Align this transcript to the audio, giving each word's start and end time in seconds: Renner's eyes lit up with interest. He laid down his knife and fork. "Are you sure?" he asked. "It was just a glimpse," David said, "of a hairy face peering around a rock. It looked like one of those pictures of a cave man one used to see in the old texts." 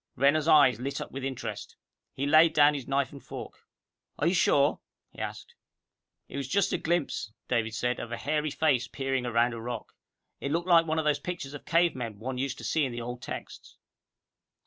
Renner's 0.15 0.47
eyes 0.47 0.79
lit 0.79 0.99
up 0.99 1.11
with 1.11 1.23
interest. 1.23 1.75
He 2.15 2.25
laid 2.25 2.53
down 2.55 2.73
his 2.73 2.87
knife 2.87 3.11
and 3.11 3.23
fork. 3.23 3.67
"Are 4.17 4.25
you 4.25 4.33
sure?" 4.33 4.79
he 5.11 5.19
asked. 5.19 5.53
"It 6.27 6.37
was 6.37 6.47
just 6.47 6.73
a 6.73 6.79
glimpse," 6.79 7.31
David 7.47 7.75
said, 7.75 7.99
"of 7.99 8.11
a 8.11 8.17
hairy 8.17 8.49
face 8.49 8.87
peering 8.87 9.27
around 9.27 9.53
a 9.53 9.61
rock. 9.61 9.93
It 10.39 10.51
looked 10.51 10.67
like 10.67 10.87
one 10.87 10.97
of 10.97 11.05
those 11.05 11.19
pictures 11.19 11.53
of 11.53 11.61
a 11.61 11.65
cave 11.65 11.93
man 11.95 12.17
one 12.17 12.39
used 12.39 12.57
to 12.57 12.63
see 12.63 12.83
in 12.83 12.91
the 12.91 12.99
old 13.01 13.21
texts." 13.21 13.77